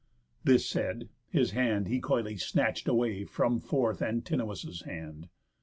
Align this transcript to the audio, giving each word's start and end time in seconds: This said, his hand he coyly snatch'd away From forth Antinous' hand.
This 0.43 0.65
said, 0.65 1.09
his 1.29 1.51
hand 1.51 1.87
he 1.87 1.99
coyly 1.99 2.35
snatch'd 2.35 2.87
away 2.87 3.23
From 3.23 3.59
forth 3.59 4.01
Antinous' 4.01 4.81
hand. 4.81 5.29